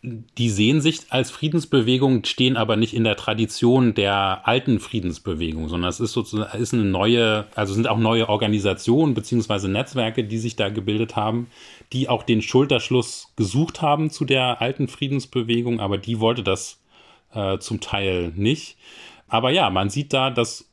[0.02, 5.88] die sehen sich als Friedensbewegung, stehen aber nicht in der Tradition der alten Friedensbewegung, sondern
[5.88, 10.54] es ist sozusagen ist eine neue, also sind auch neue Organisationen beziehungsweise Netzwerke, die sich
[10.54, 11.48] da gebildet haben,
[11.92, 16.80] die auch den Schulterschluss gesucht haben zu der alten Friedensbewegung, aber die wollte das
[17.32, 18.76] äh, zum Teil nicht.
[19.28, 20.70] Aber ja, man sieht da, dass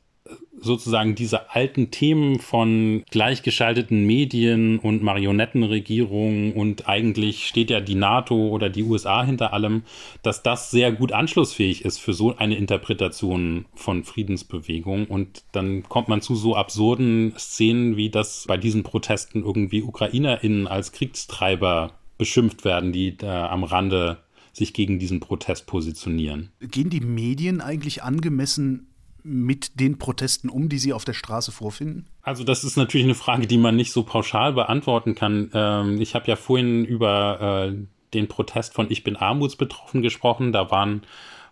[0.63, 8.47] sozusagen diese alten Themen von gleichgeschalteten Medien und Marionettenregierungen und eigentlich steht ja die NATO
[8.47, 9.83] oder die USA hinter allem,
[10.21, 16.07] dass das sehr gut anschlussfähig ist für so eine Interpretation von Friedensbewegung und dann kommt
[16.07, 22.63] man zu so absurden Szenen wie das bei diesen Protesten irgendwie UkrainerInnen als Kriegstreiber beschimpft
[22.63, 24.19] werden, die da am Rande
[24.53, 26.51] sich gegen diesen Protest positionieren.
[26.61, 28.92] Gehen die Medien eigentlich angemessen
[29.23, 32.07] mit den Protesten um, die Sie auf der Straße vorfinden?
[32.21, 35.49] Also das ist natürlich eine Frage, die man nicht so pauschal beantworten kann.
[35.53, 37.77] Ähm, ich habe ja vorhin über äh,
[38.13, 40.51] den Protest von Ich bin armutsbetroffen gesprochen.
[40.51, 41.03] Da waren,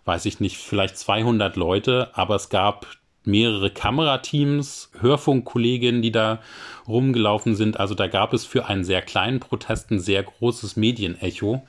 [0.04, 2.86] weiß ich nicht, vielleicht 200 Leute, aber es gab
[3.24, 6.40] mehrere Kamerateams, Hörfunkkolleginnen, die da
[6.88, 7.78] rumgelaufen sind.
[7.78, 11.62] Also da gab es für einen sehr kleinen Protest ein sehr großes Medienecho.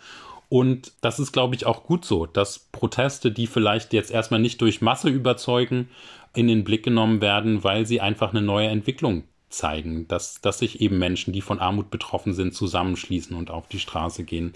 [0.50, 4.62] Und das ist, glaube ich, auch gut so, dass Proteste, die vielleicht jetzt erstmal nicht
[4.62, 5.90] durch Masse überzeugen,
[6.36, 10.82] in den Blick genommen werden, weil sie einfach eine neue Entwicklung zeigen, dass, dass sich
[10.82, 14.54] eben Menschen, die von Armut betroffen sind, zusammenschließen und auf die Straße gehen.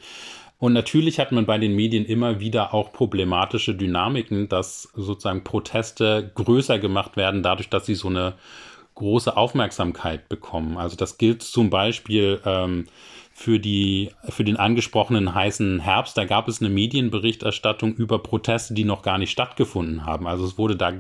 [0.60, 6.32] Und natürlich hat man bei den Medien immer wieder auch problematische Dynamiken, dass sozusagen Proteste
[6.34, 8.34] größer gemacht werden, dadurch, dass sie so eine
[8.95, 10.78] große Aufmerksamkeit bekommen.
[10.78, 12.88] Also das gilt zum Beispiel ähm,
[13.39, 16.17] für, die, für den angesprochenen heißen Herbst.
[16.17, 20.26] Da gab es eine Medienberichterstattung über Proteste, die noch gar nicht stattgefunden haben.
[20.26, 20.91] Also es wurde da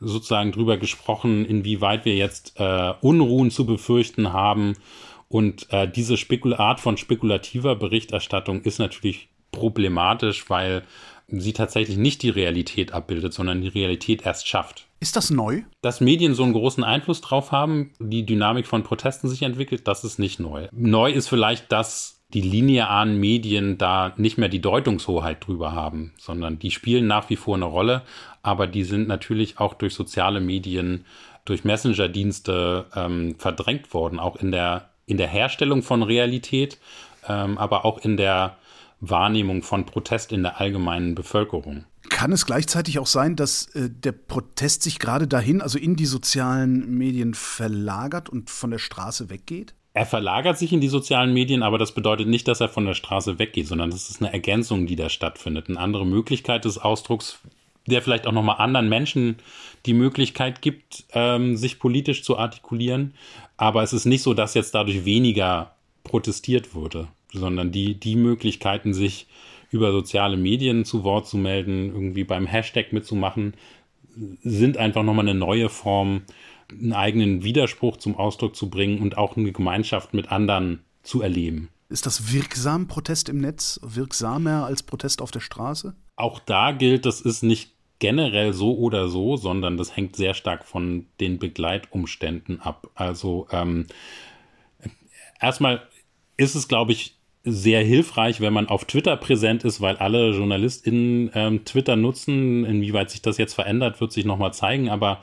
[0.00, 4.78] sozusagen drüber gesprochen, inwieweit wir jetzt äh, Unruhen zu befürchten haben.
[5.28, 10.84] Und äh, diese Spekul Art von spekulativer Berichterstattung ist natürlich problematisch, weil
[11.28, 14.86] sie tatsächlich nicht die Realität abbildet, sondern die Realität erst schafft.
[15.00, 15.62] Ist das neu?
[15.82, 20.04] Dass Medien so einen großen Einfluss drauf haben, die Dynamik von Protesten sich entwickelt, das
[20.04, 20.68] ist nicht neu.
[20.72, 26.58] Neu ist vielleicht, dass die linearen Medien da nicht mehr die Deutungshoheit drüber haben, sondern
[26.58, 28.02] die spielen nach wie vor eine Rolle,
[28.42, 31.04] aber die sind natürlich auch durch soziale Medien,
[31.44, 36.78] durch Messenger-Dienste ähm, verdrängt worden, auch in der, in der Herstellung von Realität,
[37.28, 38.56] ähm, aber auch in der
[39.10, 41.84] Wahrnehmung von Protest in der allgemeinen Bevölkerung.
[42.10, 46.06] Kann es gleichzeitig auch sein, dass äh, der Protest sich gerade dahin, also in die
[46.06, 49.74] sozialen Medien verlagert und von der Straße weggeht?
[49.94, 52.94] Er verlagert sich in die sozialen Medien, aber das bedeutet nicht, dass er von der
[52.94, 55.68] Straße weggeht, sondern das ist eine Ergänzung, die da stattfindet.
[55.68, 57.38] Eine andere Möglichkeit des Ausdrucks,
[57.86, 59.36] der vielleicht auch nochmal anderen Menschen
[59.86, 63.14] die Möglichkeit gibt, ähm, sich politisch zu artikulieren.
[63.56, 68.94] Aber es ist nicht so, dass jetzt dadurch weniger protestiert wurde sondern die, die Möglichkeiten,
[68.94, 69.26] sich
[69.70, 73.54] über soziale Medien zu Wort zu melden, irgendwie beim Hashtag mitzumachen,
[74.42, 76.22] sind einfach nochmal eine neue Form,
[76.70, 81.68] einen eigenen Widerspruch zum Ausdruck zu bringen und auch eine Gemeinschaft mit anderen zu erleben.
[81.88, 83.78] Ist das wirksam, Protest im Netz?
[83.82, 85.94] Wirksamer als Protest auf der Straße?
[86.16, 90.64] Auch da gilt, das ist nicht generell so oder so, sondern das hängt sehr stark
[90.64, 92.90] von den Begleitumständen ab.
[92.94, 93.86] Also ähm,
[95.40, 95.86] erstmal
[96.36, 101.30] ist es, glaube ich, sehr hilfreich, wenn man auf Twitter präsent ist, weil alle JournalistInnen
[101.34, 102.64] ähm, Twitter nutzen.
[102.64, 105.20] Inwieweit sich das jetzt verändert, wird sich nochmal zeigen, aber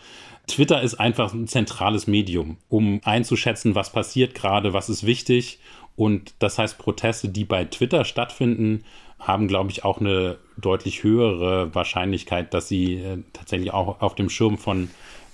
[0.48, 5.60] Twitter ist einfach ein zentrales Medium, um einzuschätzen, was passiert gerade, was ist wichtig.
[5.96, 8.84] Und das heißt, Proteste, die bei Twitter stattfinden,
[9.20, 14.30] haben, glaube ich, auch eine deutlich höhere Wahrscheinlichkeit, dass sie äh, tatsächlich auch auf dem
[14.30, 14.90] Schirm von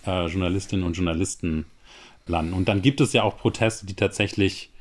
[0.06, 1.66] äh, Journalistinnen und Journalisten
[2.28, 2.54] landen.
[2.54, 4.72] Und dann gibt es ja auch Proteste, die tatsächlich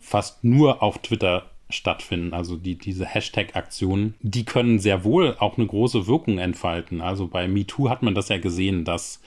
[0.00, 5.66] fast nur auf Twitter stattfinden, also die, diese Hashtag-Aktionen, die können sehr wohl auch eine
[5.66, 7.00] große Wirkung entfalten.
[7.00, 9.20] Also bei MeToo hat man das ja gesehen, dass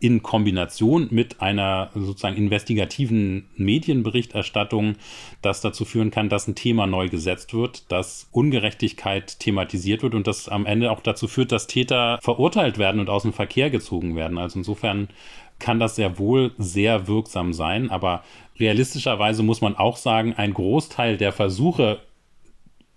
[0.00, 4.96] in Kombination mit einer sozusagen investigativen Medienberichterstattung
[5.40, 10.26] das dazu führen kann, dass ein Thema neu gesetzt wird, dass Ungerechtigkeit thematisiert wird und
[10.26, 14.14] das am Ende auch dazu führt, dass Täter verurteilt werden und aus dem Verkehr gezogen
[14.14, 14.36] werden.
[14.36, 15.08] Also insofern
[15.58, 18.24] kann das sehr wohl sehr wirksam sein, aber
[18.58, 22.00] realistischerweise muss man auch sagen, ein Großteil der Versuche,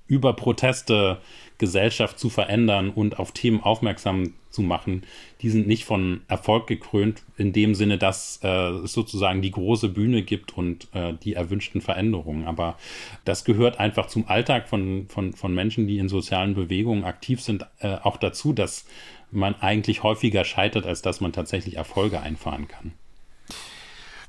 [0.08, 1.20] über Proteste
[1.58, 5.04] Gesellschaft zu verändern und auf Themen aufmerksam zu machen,
[5.42, 9.90] die sind nicht von Erfolg gekrönt, in dem Sinne, dass äh, es sozusagen die große
[9.90, 12.46] Bühne gibt und äh, die erwünschten Veränderungen.
[12.46, 12.78] Aber
[13.26, 17.66] das gehört einfach zum Alltag von, von, von Menschen, die in sozialen Bewegungen aktiv sind,
[17.80, 18.86] äh, auch dazu, dass
[19.32, 22.94] man eigentlich häufiger scheitert, als dass man tatsächlich Erfolge einfahren kann.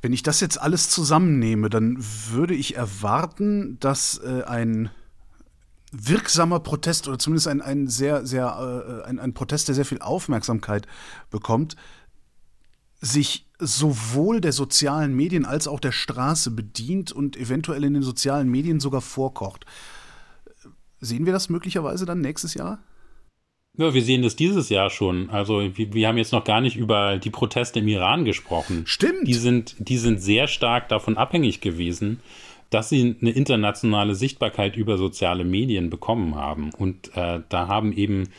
[0.01, 1.97] Wenn ich das jetzt alles zusammennehme, dann
[2.31, 4.91] würde ich erwarten, dass äh, ein
[5.91, 10.01] wirksamer Protest oder zumindest ein, ein sehr, sehr, äh, ein, ein Protest, der sehr viel
[10.01, 10.87] Aufmerksamkeit
[11.31, 11.77] bekommt,
[13.01, 18.49] sich sowohl der sozialen Medien als auch der Straße bedient und eventuell in den sozialen
[18.49, 19.67] Medien sogar vorkocht.
[21.01, 22.79] Sehen wir das möglicherweise dann nächstes Jahr?
[23.79, 25.31] Ja, wir sehen das dieses Jahr schon.
[25.31, 28.83] Also wir, wir, haben jetzt noch gar nicht über die Proteste im Iran gesprochen.
[28.87, 29.29] Stimmt.
[29.29, 32.21] Die sind, die sind sehr stark davon abhängig gewesen,
[32.71, 36.71] dass sie eine internationale Sichtbarkeit über soziale Medien bekommen haben.
[36.77, 38.31] Und äh, da haben eben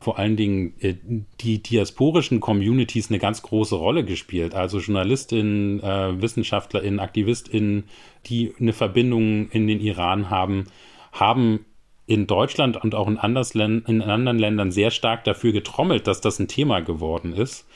[0.00, 0.94] vor allen Dingen äh,
[1.42, 4.54] die diasporischen Communities eine ganz große Rolle gespielt.
[4.54, 7.84] Also Journalistinnen, äh, Wissenschaftlerinnen, Aktivistinnen,
[8.24, 10.64] die eine Verbindung in den Iran haben,
[11.12, 11.66] haben
[12.08, 16.48] in Deutschland und auch in, in anderen Ländern sehr stark dafür getrommelt, dass das ein
[16.48, 17.66] Thema geworden ist.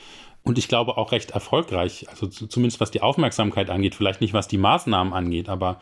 [0.41, 4.47] Und ich glaube auch recht erfolgreich, also zumindest was die Aufmerksamkeit angeht, vielleicht nicht was
[4.47, 5.79] die Maßnahmen angeht, aber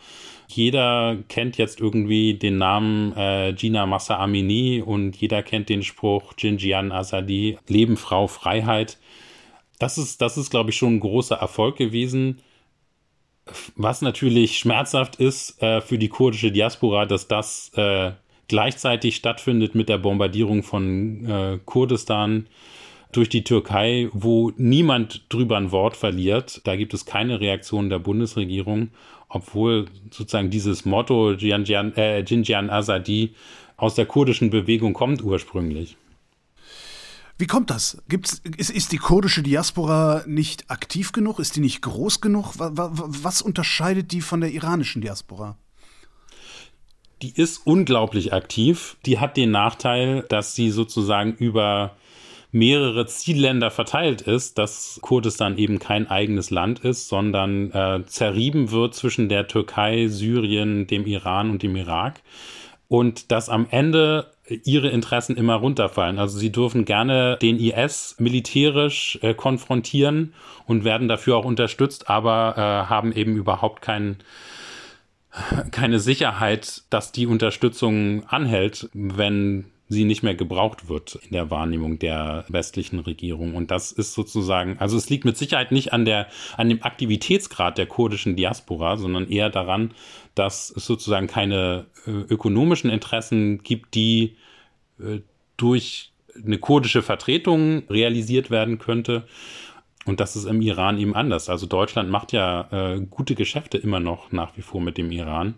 [0.48, 6.34] jeder kennt jetzt irgendwie den Namen äh, Gina Massa Amini und jeder kennt den Spruch
[6.38, 8.98] Jinjian Azadi, Leben, Frau, Freiheit.
[9.78, 12.40] Das ist, das ist, glaube ich, schon ein großer Erfolg gewesen.
[13.74, 18.12] Was natürlich schmerzhaft ist äh, für die kurdische Diaspora, dass das äh,
[18.48, 22.46] gleichzeitig stattfindet mit der Bombardierung von äh, Kurdistan
[23.12, 26.62] durch die Türkei, wo niemand drüber ein Wort verliert.
[26.64, 28.88] Da gibt es keine Reaktion der Bundesregierung,
[29.28, 32.24] obwohl sozusagen dieses Motto Jinjan äh,
[32.70, 33.34] Azadi
[33.76, 35.96] aus der kurdischen Bewegung kommt ursprünglich.
[37.38, 38.00] Wie kommt das?
[38.08, 41.38] Gibt's, ist, ist die kurdische Diaspora nicht aktiv genug?
[41.38, 42.52] Ist die nicht groß genug?
[42.56, 45.56] Was, was unterscheidet die von der iranischen Diaspora?
[47.22, 48.96] Die ist unglaublich aktiv.
[49.06, 51.96] Die hat den Nachteil, dass sie sozusagen über
[52.50, 58.94] mehrere Zielländer verteilt ist, dass Kurdistan eben kein eigenes Land ist, sondern äh, zerrieben wird
[58.94, 62.20] zwischen der Türkei, Syrien, dem Iran und dem Irak.
[62.88, 64.26] Und dass am Ende
[64.64, 66.18] ihre Interessen immer runterfallen.
[66.18, 70.34] Also sie dürfen gerne den IS militärisch äh, konfrontieren
[70.66, 74.18] und werden dafür auch unterstützt, aber äh, haben eben überhaupt keinen
[75.70, 81.98] keine Sicherheit, dass die Unterstützung anhält, wenn sie nicht mehr gebraucht wird in der Wahrnehmung
[81.98, 83.54] der westlichen Regierung.
[83.54, 87.78] Und das ist sozusagen, also es liegt mit Sicherheit nicht an der, an dem Aktivitätsgrad
[87.78, 89.92] der kurdischen Diaspora, sondern eher daran,
[90.34, 94.36] dass es sozusagen keine äh, ökonomischen Interessen gibt, die
[94.98, 95.20] äh,
[95.56, 99.26] durch eine kurdische Vertretung realisiert werden könnte.
[100.04, 101.48] Und das ist im Iran eben anders.
[101.48, 105.54] Also Deutschland macht ja äh, gute Geschäfte immer noch nach wie vor mit dem Iran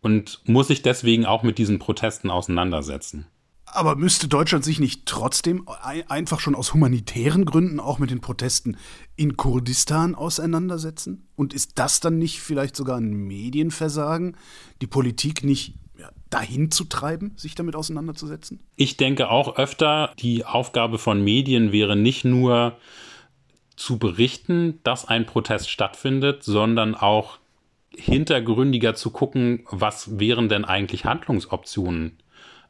[0.00, 3.26] und muss sich deswegen auch mit diesen Protesten auseinandersetzen.
[3.72, 5.68] Aber müsste Deutschland sich nicht trotzdem
[6.08, 8.76] einfach schon aus humanitären Gründen auch mit den Protesten
[9.14, 11.28] in Kurdistan auseinandersetzen?
[11.36, 14.36] Und ist das dann nicht vielleicht sogar ein Medienversagen,
[14.80, 15.74] die Politik nicht
[16.30, 18.60] dahin zu treiben, sich damit auseinanderzusetzen?
[18.74, 22.76] Ich denke auch öfter, die Aufgabe von Medien wäre nicht nur
[23.80, 27.38] zu berichten, dass ein Protest stattfindet, sondern auch
[27.96, 32.18] hintergründiger zu gucken, was wären denn eigentlich Handlungsoptionen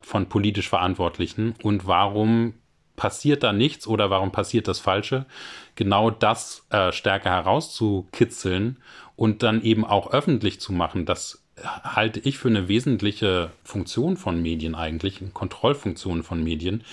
[0.01, 2.55] von politisch Verantwortlichen und warum
[2.95, 5.27] passiert da nichts oder warum passiert das Falsche,
[5.75, 8.79] genau das äh, stärker herauszukitzeln
[9.17, 14.41] und dann eben auch öffentlich zu machen, das halte ich für eine wesentliche Funktion von
[14.41, 16.85] Medien eigentlich, eine Kontrollfunktion von Medien,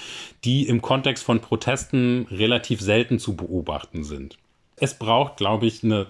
[0.43, 4.37] die im Kontext von Protesten relativ selten zu beobachten sind.
[4.75, 6.07] Es braucht, glaube ich, eine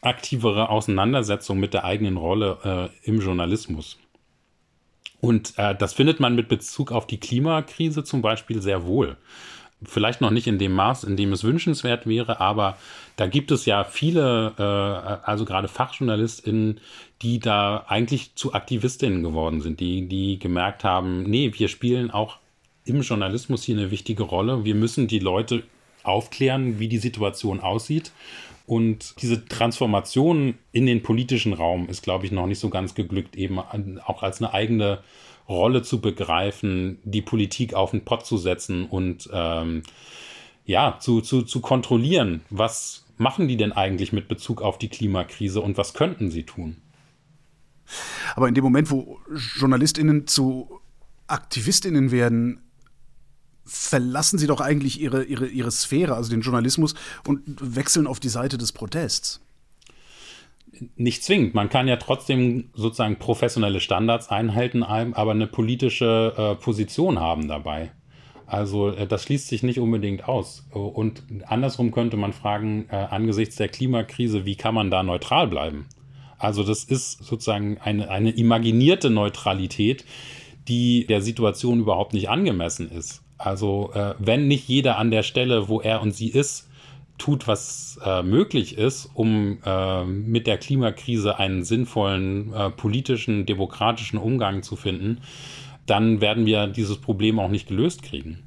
[0.00, 3.98] aktivere Auseinandersetzung mit der eigenen Rolle äh, im Journalismus.
[5.20, 9.16] Und äh, das findet man mit Bezug auf die Klimakrise zum Beispiel sehr wohl.
[9.82, 12.76] Vielleicht noch nicht in dem Maß, in dem es wünschenswert wäre, aber
[13.16, 16.80] da gibt es ja viele, äh, also gerade FachjournalistInnen,
[17.22, 22.38] die da eigentlich zu Aktivistinnen geworden sind, die, die gemerkt haben, nee, wir spielen auch
[22.84, 24.64] im Journalismus hier eine wichtige Rolle.
[24.64, 25.62] Wir müssen die Leute
[26.02, 28.12] aufklären, wie die Situation aussieht.
[28.66, 33.36] Und diese Transformation in den politischen Raum ist, glaube ich, noch nicht so ganz geglückt,
[33.36, 35.00] eben auch als eine eigene
[35.50, 39.82] Rolle zu begreifen, die Politik auf den Pott zu setzen und ähm,
[40.64, 45.60] ja, zu, zu, zu kontrollieren, was machen die denn eigentlich mit Bezug auf die Klimakrise
[45.60, 46.76] und was könnten sie tun?
[48.36, 49.18] Aber in dem Moment, wo
[49.58, 50.80] JournalistInnen zu
[51.26, 52.60] AktivistInnen werden,
[53.64, 56.94] verlassen sie doch eigentlich ihre, ihre, ihre Sphäre, also den Journalismus,
[57.26, 59.40] und wechseln auf die Seite des Protests.
[60.96, 61.54] Nicht zwingend.
[61.54, 67.92] Man kann ja trotzdem sozusagen professionelle Standards einhalten, aber eine politische äh, Position haben dabei.
[68.46, 70.66] Also äh, das schließt sich nicht unbedingt aus.
[70.72, 75.86] Und andersrum könnte man fragen, äh, angesichts der Klimakrise, wie kann man da neutral bleiben?
[76.38, 80.06] Also das ist sozusagen eine, eine imaginierte Neutralität,
[80.68, 83.22] die der Situation überhaupt nicht angemessen ist.
[83.36, 86.69] Also wenn nicht jeder an der Stelle, wo er und sie ist,
[87.20, 94.18] tut, was äh, möglich ist, um äh, mit der Klimakrise einen sinnvollen äh, politischen, demokratischen
[94.18, 95.20] Umgang zu finden,
[95.86, 98.42] dann werden wir dieses Problem auch nicht gelöst kriegen.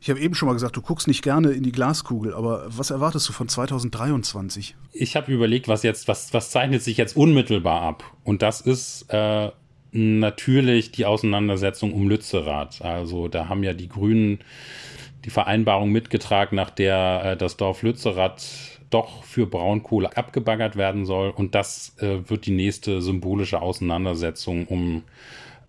[0.00, 2.90] Ich habe eben schon mal gesagt, du guckst nicht gerne in die Glaskugel, aber was
[2.90, 4.74] erwartest du von 2023?
[4.92, 8.02] Ich habe überlegt, was jetzt, was, was zeichnet sich jetzt unmittelbar ab?
[8.24, 9.52] Und das ist äh,
[9.92, 12.82] natürlich die Auseinandersetzung um Lützerath.
[12.82, 14.40] Also da haben ja die Grünen
[15.24, 21.30] die Vereinbarung mitgetragen, nach der äh, das Dorf Lützerath doch für Braunkohle abgebaggert werden soll.
[21.30, 25.02] Und das äh, wird die nächste symbolische Auseinandersetzung um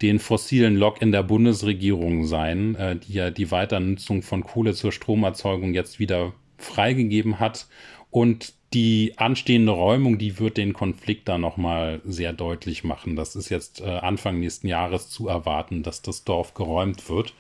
[0.02, 4.92] den fossilen Lok in der Bundesregierung sein, äh, die ja die Weiternutzung von Kohle zur
[4.92, 7.68] Stromerzeugung jetzt wieder freigegeben hat.
[8.12, 13.16] Und die anstehende Räumung, die wird den Konflikt da nochmal sehr deutlich machen.
[13.16, 17.34] Das ist jetzt äh, Anfang nächsten Jahres zu erwarten, dass das Dorf geräumt wird.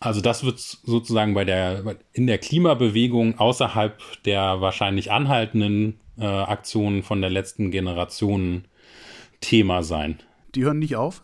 [0.00, 7.02] Also das wird sozusagen bei der, in der Klimabewegung außerhalb der wahrscheinlich anhaltenden äh, Aktionen
[7.02, 8.64] von der letzten Generation
[9.40, 10.18] Thema sein.
[10.54, 11.22] Die hören nicht auf?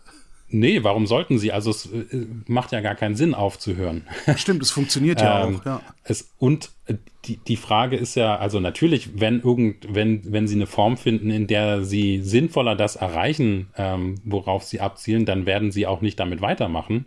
[0.49, 1.51] Nee, warum sollten sie?
[1.51, 4.07] Also es äh, macht ja gar keinen Sinn aufzuhören.
[4.37, 5.67] Stimmt, es funktioniert ja ähm, auch.
[5.67, 5.81] Ja.
[6.05, 6.95] Es, und äh,
[7.25, 11.31] die, die Frage ist ja, also natürlich, wenn irgend, wenn, wenn sie eine Form finden,
[11.31, 16.21] in der sie sinnvoller das erreichen, ähm, worauf sie abzielen, dann werden sie auch nicht
[16.21, 17.07] damit weitermachen.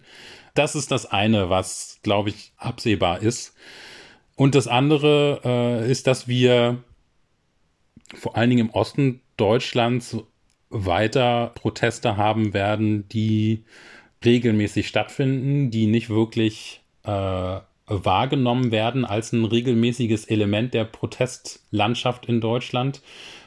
[0.58, 3.54] Das ist das eine, was, glaube ich, absehbar ist.
[4.36, 6.84] Und das andere äh, ist, dass wir
[8.16, 10.18] vor allen Dingen im Osten Deutschlands
[10.70, 13.66] weiter Proteste haben werden, die
[14.26, 22.42] regelmäßig stattfinden, die nicht wirklich äh, wahrgenommen werden als ein regelmäßiges Element der Protestlandschaft in
[22.42, 23.02] Deutschland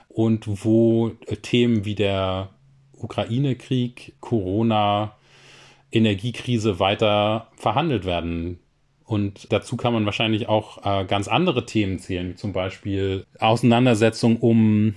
[0.09, 1.11] und wo
[1.43, 2.51] Themen wie der
[2.97, 5.17] Ukraine-Krieg, Corona,
[5.93, 8.59] Energiekrise weiter verhandelt werden.
[9.05, 14.37] Und dazu kann man wahrscheinlich auch äh, ganz andere Themen zählen, wie zum Beispiel Auseinandersetzung
[14.37, 14.95] um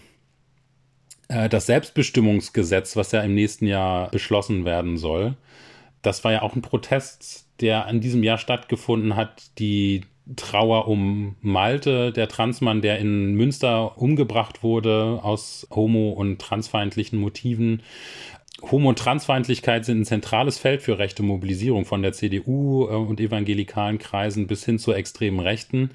[1.30, 5.36] äh, das Selbstbestimmungsgesetz, was ja im nächsten Jahr beschlossen werden soll.
[6.04, 9.58] Das war ja auch ein Protest, der in diesem Jahr stattgefunden hat.
[9.58, 10.02] Die
[10.36, 17.82] Trauer um Malte, der Transmann, der in Münster umgebracht wurde aus homo- und transfeindlichen Motiven.
[18.72, 23.20] Homo- und Transfeindlichkeit sind ein zentrales Feld für rechte Mobilisierung von der CDU äh, und
[23.20, 25.92] evangelikalen Kreisen bis hin zur extremen Rechten.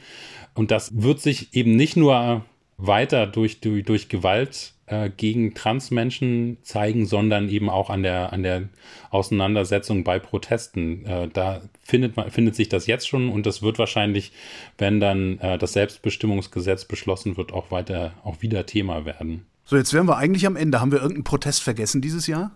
[0.55, 2.45] Und das wird sich eben nicht nur
[2.77, 8.43] weiter durch, durch, durch Gewalt äh, gegen Transmenschen zeigen, sondern eben auch an der, an
[8.43, 8.69] der
[9.11, 11.07] Auseinandersetzung bei Protesten.
[11.07, 14.33] Äh, da findet, man, findet sich das jetzt schon und das wird wahrscheinlich,
[14.77, 19.48] wenn dann das Selbstbestimmungsgesetz beschlossen wird, auch weiter, auch wieder Thema werden.
[19.69, 20.81] So, jetzt wären wir eigentlich am Ende.
[20.81, 22.53] Haben wir irgendeinen Protest vergessen dieses Jahr?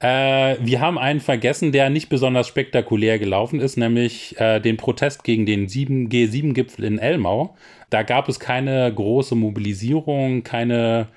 [0.00, 5.24] Äh, wir haben einen vergessen, der nicht besonders spektakulär gelaufen ist, nämlich äh, den Protest
[5.24, 7.56] gegen den G7-Gipfel in Elmau.
[7.88, 11.08] Da gab es keine große Mobilisierung, keine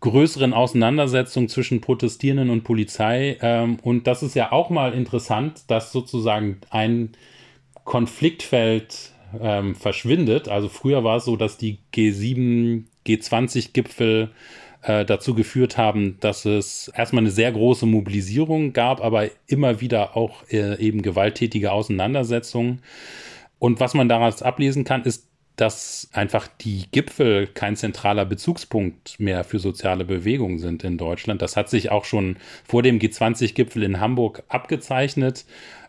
[0.00, 3.38] größeren Auseinandersetzungen zwischen Protestierenden und Polizei.
[3.40, 7.10] Ähm, und das ist ja auch mal interessant, dass sozusagen ein
[7.84, 10.48] Konfliktfeld ähm, verschwindet.
[10.48, 14.30] Also früher war es so, dass die G7, G20-Gipfel
[14.82, 20.16] äh, dazu geführt haben, dass es erstmal eine sehr große Mobilisierung gab, aber immer wieder
[20.16, 22.82] auch äh, eben gewalttätige Auseinandersetzungen.
[23.58, 29.42] Und was man daraus ablesen kann, ist, dass einfach die Gipfel kein zentraler Bezugspunkt mehr
[29.42, 31.42] für soziale Bewegungen sind in Deutschland.
[31.42, 35.44] Das hat sich auch schon vor dem G20-Gipfel in Hamburg abgezeichnet.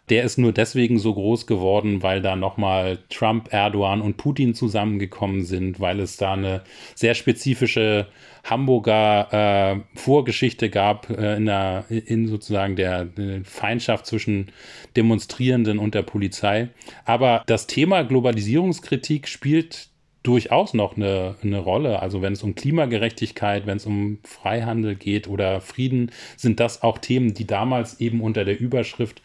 [0.10, 5.44] Der ist nur deswegen so groß geworden, weil da nochmal Trump, Erdogan und Putin zusammengekommen
[5.44, 6.62] sind, weil es da eine
[6.96, 8.08] sehr spezifische
[8.44, 14.52] Hamburger äh, Vorgeschichte gab äh, in, der, in sozusagen der, der Feindschaft zwischen
[14.98, 16.70] Demonstrierenden und der Polizei.
[17.06, 19.90] Aber das Thema Globalisierungskritik spielt
[20.24, 22.02] durchaus noch eine, eine Rolle.
[22.02, 26.98] Also wenn es um Klimagerechtigkeit, wenn es um Freihandel geht oder Frieden, sind das auch
[26.98, 29.22] Themen, die damals eben unter der Überschrift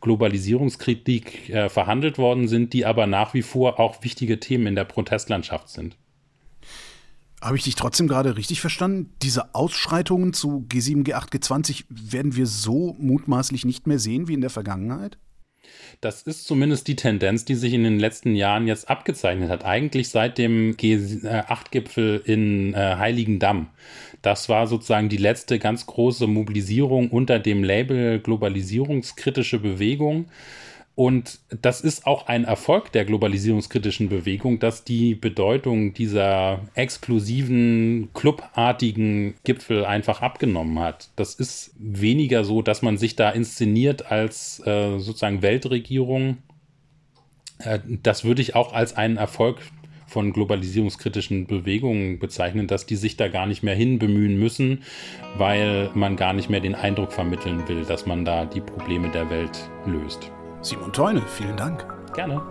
[0.00, 4.84] Globalisierungskritik äh, verhandelt worden sind, die aber nach wie vor auch wichtige Themen in der
[4.84, 5.96] Protestlandschaft sind.
[7.40, 9.12] Habe ich dich trotzdem gerade richtig verstanden?
[9.22, 14.40] Diese Ausschreitungen zu G7, G8, G20 werden wir so mutmaßlich nicht mehr sehen wie in
[14.40, 15.18] der Vergangenheit?
[16.00, 19.64] Das ist zumindest die Tendenz, die sich in den letzten Jahren jetzt abgezeichnet hat.
[19.64, 23.68] Eigentlich seit dem G8-Gipfel in äh, Heiligendamm.
[24.22, 30.26] Das war sozusagen die letzte ganz große Mobilisierung unter dem Label globalisierungskritische Bewegung.
[30.98, 39.34] Und das ist auch ein Erfolg der globalisierungskritischen Bewegung, dass die Bedeutung dieser exklusiven, clubartigen
[39.44, 41.10] Gipfel einfach abgenommen hat.
[41.14, 46.38] Das ist weniger so, dass man sich da inszeniert als äh, sozusagen Weltregierung.
[47.60, 49.60] Äh, das würde ich auch als einen Erfolg
[50.08, 54.82] von globalisierungskritischen Bewegungen bezeichnen, dass die sich da gar nicht mehr hin bemühen müssen,
[55.36, 59.30] weil man gar nicht mehr den Eindruck vermitteln will, dass man da die Probleme der
[59.30, 60.32] Welt löst.
[60.60, 61.86] Simon Teune, vielen Dank.
[62.14, 62.42] Gerne.